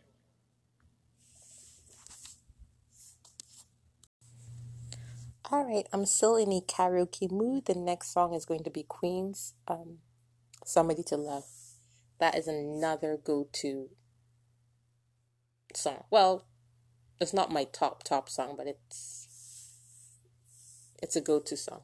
All 5.52 5.66
right, 5.66 5.88
I'm 5.92 6.06
still 6.06 6.36
in 6.36 6.52
a 6.52 6.62
karaoke 6.62 7.32
mood. 7.32 7.66
The 7.66 7.74
next 7.74 8.14
song 8.14 8.36
is 8.36 8.46
going 8.46 8.64
to 8.66 8.70
be 8.70 8.84
Queen's 8.84 9.56
um, 9.68 9.98
Somebody 10.64 11.02
to 11.08 11.18
Love. 11.18 11.46
That 12.20 12.38
is 12.38 12.48
another 12.48 13.18
go 13.18 13.48
to 13.54 13.90
song. 15.74 16.04
Well, 16.12 16.46
it's 17.20 17.34
not 17.34 17.52
my 17.52 17.64
top, 17.64 18.04
top 18.04 18.30
song, 18.30 18.56
but 18.58 18.68
it's 18.68 19.28
it's 21.02 21.16
a 21.16 21.22
go 21.22 21.40
to 21.40 21.58
song. 21.58 21.82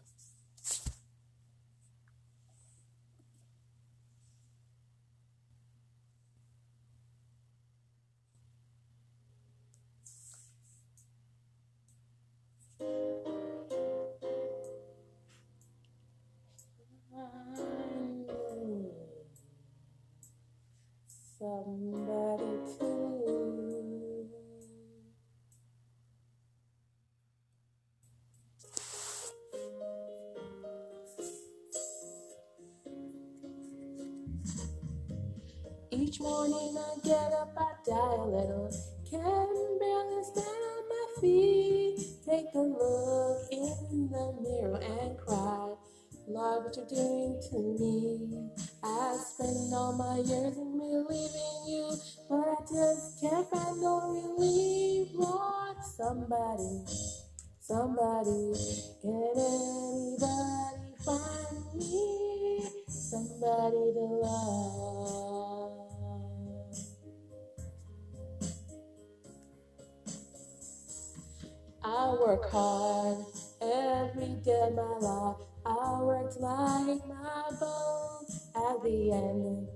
Work 72.26 72.50
hard 72.50 73.18
every 73.62 74.34
day 74.44 74.60
of 74.64 74.74
my 74.74 74.98
life. 75.00 75.36
I 75.64 76.02
worked 76.02 76.38
like 76.40 77.08
my 77.08 77.44
bones. 77.60 78.50
At 78.56 78.82
the 78.84 79.12
end, 79.12 79.68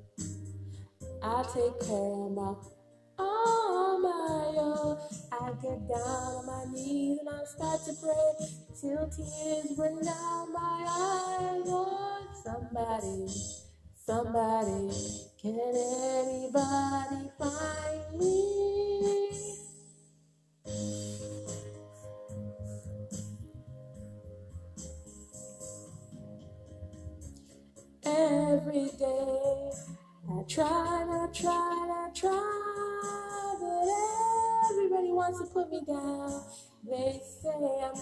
I 1.22 1.44
take 1.44 1.80
care 1.88 2.14
of 2.26 2.32
my 2.32 2.56
all 3.20 4.00
my 4.00 4.62
own. 4.62 4.98
I 5.32 5.52
get 5.62 5.88
down 5.88 6.00
on 6.00 6.46
my 6.48 6.66
knees 6.74 7.20
and 7.20 7.30
I 7.30 7.44
start 7.46 7.82
to 7.86 7.94
pray 8.02 8.48
till 8.82 9.10
tears 9.10 9.78
run 9.78 10.04
down 10.04 10.52
my 10.52 10.86
eyes. 10.90 11.68
Lord, 11.68 12.24
somebody, 12.44 13.28
somebody, 14.08 14.90
can 15.40 15.60
anybody 15.60 17.30
find 17.38 18.20
me? 18.20 19.19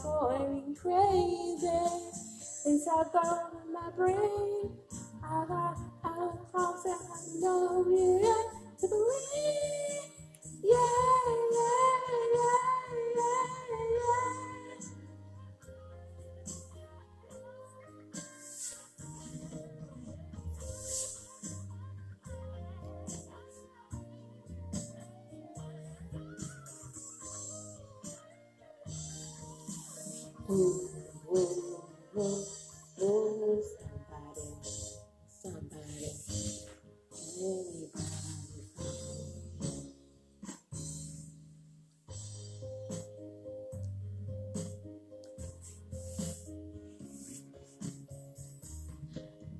Going 0.03 0.75
crazy. 0.75 1.67
They 2.65 2.77
start 2.79 3.13
going 3.13 3.65
in 3.65 3.73
my 3.73 3.91
brain. 3.95 4.71
I 5.23 5.45
got 5.47 5.77
out 6.05 6.51
thoughts 6.51 6.83
that 6.83 6.99
I 7.01 7.39
know 7.39 7.85
you 7.87 8.19
yet 8.23 8.79
to 8.81 8.87
believe. 8.87 10.11
Yeah, 10.63 11.26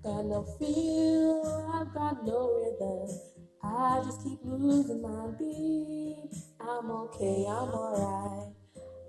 Got 0.07 0.25
no 0.27 0.43
feel, 0.57 1.43
I've 1.75 1.93
got 1.93 2.25
no 2.25 2.47
rhythm. 2.55 3.19
I 3.61 4.01
just 4.05 4.23
keep 4.23 4.39
losing 4.41 5.01
my 5.01 5.31
beat. 5.37 6.31
I'm 6.61 6.89
okay, 6.89 7.45
I'm 7.45 7.67
alright. 7.67 8.53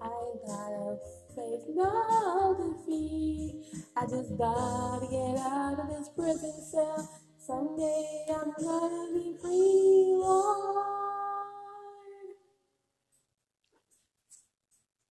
I 0.03 0.07
ain't 0.07 0.44
got 0.44 0.72
a 0.72 0.99
faith, 1.36 1.62
no 1.68 2.57
defeat. 2.59 3.64
I 3.96 4.07
just 4.07 4.36
gotta 4.36 5.07
get 5.07 5.38
out 5.38 5.78
of 5.78 5.88
this 5.88 6.09
prison 6.16 6.53
cell. 6.68 7.09
Someday 7.46 8.26
I'm 8.30 8.53
gonna 8.59 9.14
be 9.14 9.36
free, 9.40 10.16
Lord. 10.18 10.74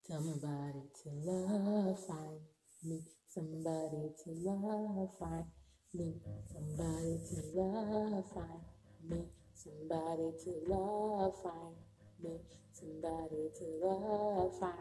Somebody 0.03 0.83
to 1.03 1.09
love, 1.23 2.05
find 2.05 2.41
me. 2.83 2.99
Somebody 3.29 4.11
to 4.25 4.31
love, 4.31 5.17
find 5.17 5.45
me. 5.93 6.13
Somebody 6.51 7.19
to 7.29 7.59
love, 7.59 8.25
find 8.33 8.61
me. 9.09 9.23
Somebody 9.53 10.31
to 10.43 10.51
love, 10.67 11.33
find 11.41 11.75
me. 12.23 12.39
Somebody 12.73 13.49
to 13.57 13.65
love, 13.81 14.59
find 14.59 14.73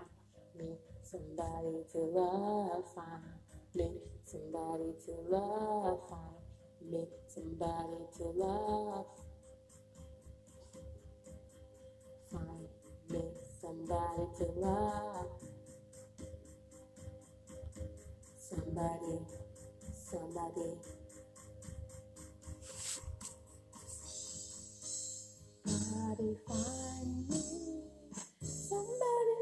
me. 0.58 0.76
Somebody 1.02 1.84
to 1.92 1.98
love, 1.98 2.84
find 2.94 3.22
me. 3.74 3.90
Somebody 4.24 4.92
to 5.04 5.12
love, 5.30 6.08
find 6.08 6.90
me. 6.90 7.06
Somebody 7.28 8.02
to 8.18 8.24
love, 8.24 9.06
find 12.30 12.68
me. 13.10 13.22
Somebody 13.60 14.26
to 14.38 14.44
love. 14.58 15.26
Somebody, 18.36 19.18
somebody. 20.10 20.76
Somebody 25.66 26.36
find 26.48 27.28
me. 27.28 27.42
Somebody 28.42 29.35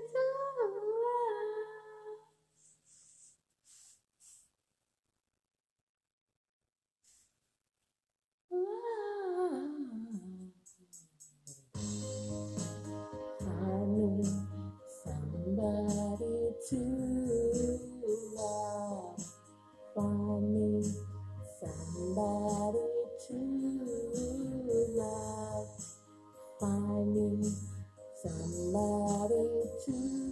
somebody 28.23 29.63
to 29.87 30.24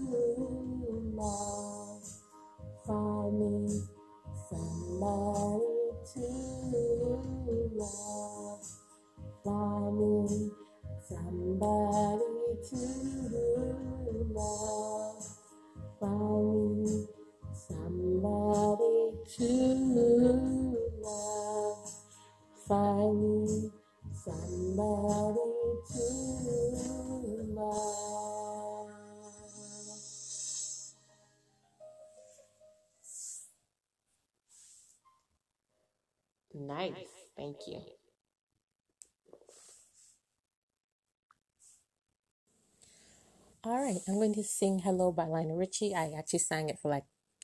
going 44.22 44.32
to 44.32 44.44
sing 44.44 44.78
Hello 44.78 45.10
by 45.10 45.24
Lionel 45.24 45.56
Richie. 45.56 45.96
I 45.96 46.12
actually 46.16 46.38
sang 46.38 46.68
it 46.68 46.78
for 46.80 46.88
like 46.88 47.02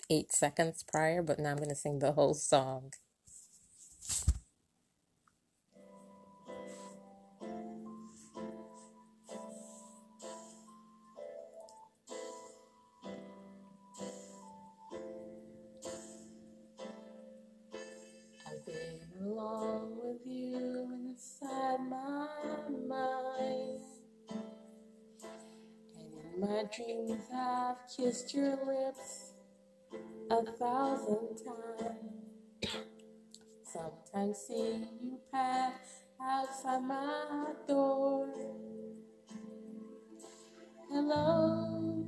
eight 0.09 0.31
seconds 0.31 0.85
prior, 0.85 1.22
but 1.22 1.41
now 1.41 1.51
I'm 1.51 1.57
going 1.57 1.70
to 1.70 1.74
sing 1.74 1.99
the 1.99 2.12
whole 2.12 2.35
song. 2.35 2.93
Kissed 28.19 28.35
your 28.35 28.59
lips 28.66 29.33
a 30.31 30.45
thousand 30.59 31.39
times. 31.45 32.77
Sometimes 33.62 34.39
see 34.39 34.87
you 35.03 35.19
pass 35.33 36.03
outside 36.21 36.83
my 36.83 37.47
door. 37.69 38.29
Hello, 40.91 42.05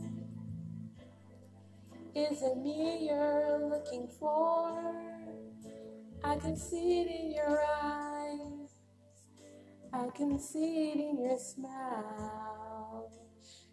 is 2.15 2.43
it 2.43 2.57
me 2.57 3.07
you're 3.09 3.69
looking 3.71 4.09
for? 4.19 4.95
I 6.25 6.37
can 6.37 6.57
see 6.57 7.03
it 7.03 7.07
in 7.09 7.33
your 7.33 7.63
eyes. 7.83 8.71
I 9.93 10.07
can 10.17 10.39
see 10.39 10.91
it 10.91 10.97
in 10.97 11.23
your 11.23 11.39
smile. 11.39 12.60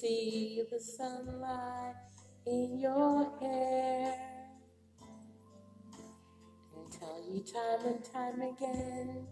See 0.00 0.62
the 0.70 0.78
sunlight 0.78 1.94
in 2.46 2.78
your 2.78 3.24
hair 3.40 4.14
and 6.76 6.92
tell 6.92 7.24
you 7.28 7.40
time 7.40 7.84
and 7.84 8.04
time 8.04 8.40
again 8.40 9.26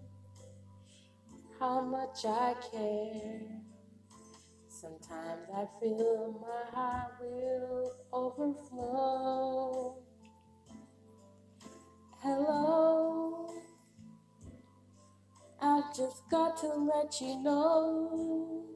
how 1.61 1.81
much 1.81 2.25
I 2.25 2.55
care. 2.73 3.43
Sometimes 4.67 5.47
I 5.55 5.67
feel 5.81 6.35
my 6.41 6.77
heart 6.77 7.13
will 7.21 7.93
overflow. 8.13 10.03
Hello, 12.21 13.55
I 15.61 15.83
just 15.97 16.29
got 16.29 16.57
to 16.59 16.67
let 16.75 17.21
you 17.21 17.41
know. 17.41 18.76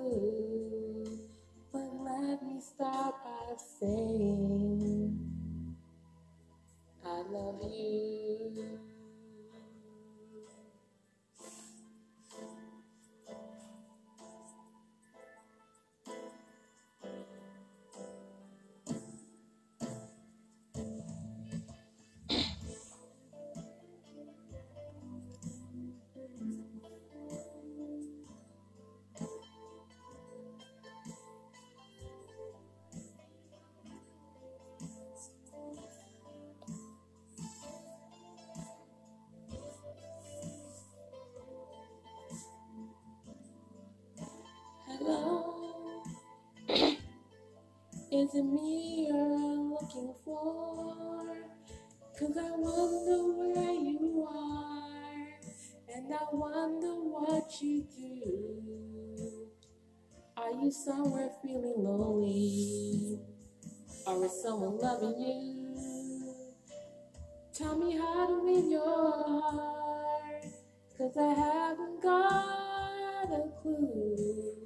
Is 48.11 48.35
it 48.35 48.43
me 48.43 49.07
you're 49.07 49.79
looking 49.79 50.13
for? 50.25 51.25
Cause 52.19 52.37
I 52.37 52.51
wonder 52.51 53.23
where 53.37 53.71
you 53.71 54.27
are, 54.29 55.95
and 55.95 56.13
I 56.13 56.23
wonder 56.33 56.93
what 56.95 57.61
you 57.61 57.87
do. 57.97 59.47
Are 60.35 60.51
you 60.51 60.71
somewhere 60.71 61.29
feeling 61.41 61.75
lonely, 61.77 63.17
or 64.05 64.25
is 64.25 64.43
someone 64.43 64.77
loving 64.77 65.19
you? 65.21 66.53
Tell 67.53 67.77
me 67.77 67.97
how 67.97 68.27
to 68.27 68.43
win 68.43 68.71
your 68.71 69.23
heart, 69.23 70.45
cause 70.97 71.17
I 71.17 71.33
haven't 71.33 72.03
got 72.03 73.31
a 73.31 73.49
clue. 73.61 74.60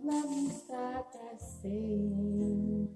Let 0.00 0.30
me 0.30 0.50
start 0.50 1.12
by 1.12 1.36
saying, 1.62 2.88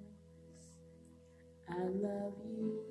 I 1.68 1.82
love 1.84 2.34
you. 2.49 2.82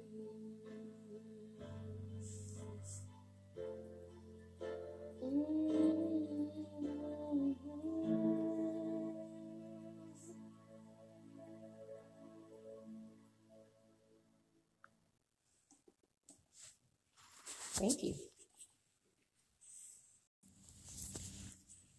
Thank 17.74 18.03
you. 18.03 18.35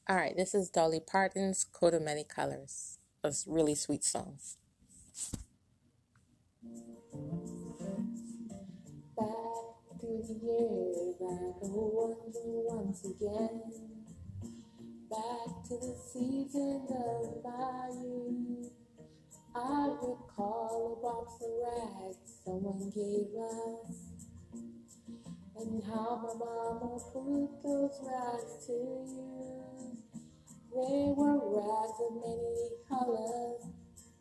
All 0.09 0.15
right, 0.15 0.37
this 0.37 0.55
is 0.55 0.69
Dolly 0.71 1.01
Parton's 1.01 1.65
Coat 1.65 1.93
of 1.93 2.01
Many 2.01 2.23
Colors. 2.23 2.99
a 3.25 3.33
really 3.45 3.75
sweet 3.75 4.05
song. 4.05 4.39
Back 9.19 9.27
through 10.01 10.23
the 10.29 10.39
years, 10.45 11.17
I 11.21 11.59
go 11.61 12.17
once 12.71 13.05
again. 13.05 13.63
Back 15.11 15.65
to 15.71 15.75
the 15.75 15.97
season 16.13 16.87
of 16.89 17.43
my 17.43 17.89
youth. 18.01 18.71
I 19.57 19.89
recall 19.89 20.99
a 20.99 21.03
box 21.03 21.43
of 21.43 21.51
rags 21.67 22.31
someone 22.45 22.93
gave 22.95 23.35
us. 23.43 23.91
And 25.59 25.83
how 25.83 26.23
my 26.23 26.35
mama 26.39 27.01
put 27.13 27.63
those 27.65 27.99
rags 28.07 28.67
to 28.69 28.73
use. 28.73 29.56
They 30.77 31.09
were 31.17 31.41
rags 31.57 31.97
of 32.05 32.21
many 32.21 32.69
colors. 32.87 33.65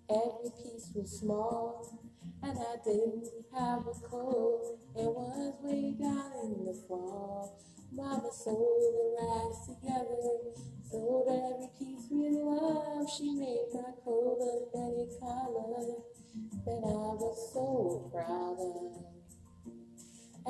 Every 0.09 0.51
piece 0.55 0.87
was 0.95 1.19
small. 1.19 1.99
And 2.41 2.57
I 2.57 2.77
didn't 2.81 3.27
have 3.51 3.81
a 3.81 3.91
coat. 4.07 4.79
It 4.95 5.03
was 5.03 5.53
way 5.59 5.91
down 5.99 6.31
in 6.47 6.63
the 6.63 6.73
fall. 6.87 7.59
Mama 7.91 8.31
sewed 8.31 8.55
the 8.55 9.17
rags 9.19 9.67
together. 9.67 10.55
Sewed 10.89 11.27
every 11.27 11.67
piece 11.75 12.07
with 12.09 12.39
love. 12.39 13.03
She 13.11 13.35
made 13.35 13.67
my 13.73 13.91
coat 13.99 14.39
of 14.39 14.71
many 14.71 15.11
colors. 15.19 15.91
That 16.63 16.83
I 16.87 17.19
was 17.19 17.51
so 17.51 18.07
proud 18.15 18.63
of. 18.63 18.95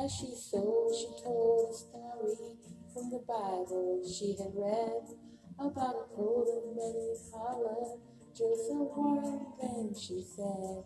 As 0.06 0.12
she 0.14 0.36
sewed, 0.38 0.94
she 0.94 1.10
told 1.24 1.72
a 1.72 1.74
story 1.74 2.62
from 2.94 3.10
the 3.10 3.26
Bible 3.26 4.06
she 4.06 4.38
had 4.38 4.54
read 4.54 5.25
about 5.60 5.96
a 5.96 6.16
coat 6.16 6.48
of 6.48 6.76
many 6.76 7.16
colors 7.32 8.00
Joseph 8.38 8.92
wore. 8.96 9.24
And 9.62 9.92
then 9.92 9.96
she 9.96 10.22
said, 10.22 10.84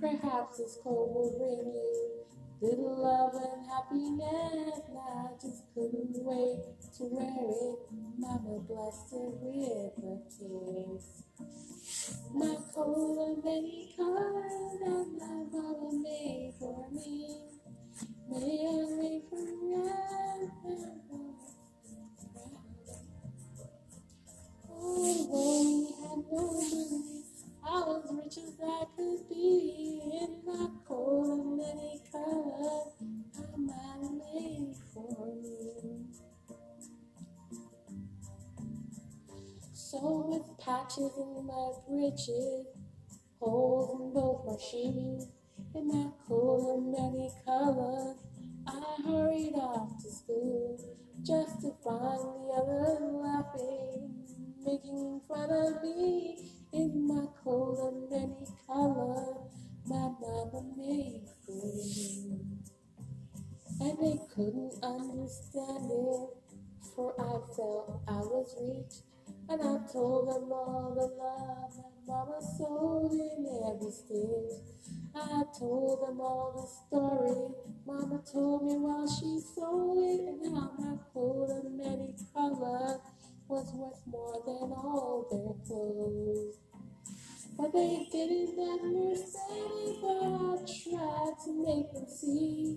Perhaps 0.00 0.58
this 0.58 0.78
coat 0.82 1.10
will 1.10 1.34
bring 1.36 1.72
you 1.74 2.26
little 2.60 3.02
love 3.02 3.34
and 3.34 3.66
happiness. 3.66 4.80
And 4.88 4.98
I 4.98 5.34
just 5.42 5.64
couldn't 5.74 6.14
wait 6.22 6.62
to 6.98 7.04
wear 7.10 7.50
it. 7.50 7.78
Mama 8.18 8.60
blessed 8.60 9.12
it 9.12 9.34
with 9.42 9.98
a 9.98 10.22
kiss. 10.30 11.24
My 12.34 12.56
coat 12.74 13.18
of 13.18 13.44
many 13.44 13.94
colors 13.96 14.78
that 14.80 15.06
my 15.18 15.42
mama 15.50 15.90
made 16.02 16.54
for 16.58 16.88
me. 16.92 17.36
May 18.28 18.66
I 18.66 18.72
live 18.94 19.22
forever. 19.28 20.96
I 28.26 28.28
as 28.28 28.58
I 28.60 28.84
could 28.96 29.28
be. 29.28 30.00
In 30.02 30.42
my 30.44 30.68
coat 30.84 31.30
of 31.30 31.46
many 31.46 32.02
colors, 32.10 32.92
my 33.36 33.46
mama 33.56 34.18
made 34.18 34.74
for 34.92 35.26
me. 35.40 36.06
So 39.72 40.26
with 40.26 40.58
patches 40.58 41.16
in 41.16 41.46
my 41.46 41.70
breeches, 41.88 42.66
holes 43.38 44.00
in 44.00 44.12
both 44.12 44.44
my 44.44 44.58
shoes, 44.58 45.28
in 45.76 45.86
my 45.86 46.10
coat 46.26 46.78
of 46.78 46.82
many 46.82 47.30
colors, 47.44 48.15
mama 72.26 72.40
sewed 72.56 73.12
in 73.12 73.46
every 73.70 73.90
stitch. 73.90 74.58
I 75.14 75.42
told 75.58 76.08
them 76.08 76.20
all 76.20 76.52
the 76.56 76.96
story 76.96 77.54
mama 77.86 78.20
told 78.30 78.64
me 78.64 78.76
while 78.76 79.06
she 79.06 79.38
sewed 79.40 79.98
it, 80.02 80.44
and 80.44 80.56
how 80.56 80.70
my 80.78 80.96
coat 81.14 81.50
of 81.50 81.70
many 81.72 82.14
colors 82.34 83.00
was 83.48 83.72
worth 83.74 84.02
more 84.06 84.42
than 84.44 84.72
all 84.72 85.26
their 85.30 85.54
clothes. 85.66 86.58
But 87.56 87.72
they 87.72 88.08
didn't 88.10 88.58
understand, 88.58 89.72
it, 89.86 89.96
but 90.02 90.18
I 90.18 90.56
tried 90.66 91.34
to 91.44 91.50
make 91.64 91.92
them 91.92 92.06
see 92.08 92.76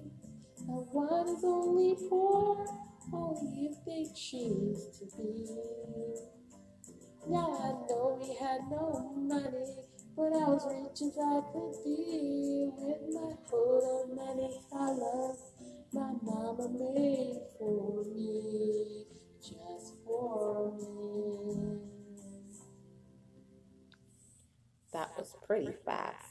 that 0.67 0.85
one 0.93 1.27
is 1.27 1.43
only 1.43 1.95
poor 2.07 2.65
only 3.11 3.71
if 3.71 3.83
they 3.85 4.05
choose 4.15 4.99
to 4.99 5.05
be. 5.17 6.38
Now 7.27 7.51
I 7.53 7.71
know 7.89 8.19
we 8.21 8.35
had 8.35 8.61
no 8.71 9.13
money, 9.15 9.75
but 10.15 10.33
I 10.33 10.47
was 10.49 10.65
rich 10.67 11.01
as 11.01 11.17
I 11.17 11.41
could 11.51 11.83
be 11.83 12.71
with 12.77 13.13
my 13.13 13.33
coat 13.49 13.83
of 14.03 14.15
many 14.15 14.61
colors 14.71 15.37
my 15.93 16.13
mama 16.21 16.69
made 16.69 17.41
for 17.57 18.03
me, 18.05 19.05
just 19.41 19.95
for 20.05 20.71
me. 20.77 21.79
That 24.93 25.09
was 25.17 25.35
pretty 25.47 25.73
fast. 25.85 26.28